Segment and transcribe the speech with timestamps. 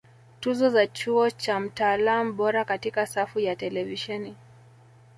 [0.39, 4.35] Tuzo za Chuo cha Mtaalam Bora Katika safu ya Televisheni